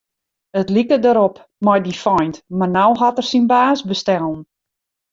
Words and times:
It 0.59 0.67
like 0.75 0.97
derop 1.03 1.35
mei 1.65 1.79
dy 1.85 1.93
feint, 2.03 2.35
mar 2.59 2.71
no 2.75 2.85
hat 3.01 3.19
er 3.21 3.27
syn 3.29 3.45
baas 3.51 3.79
bestellen. 3.89 4.39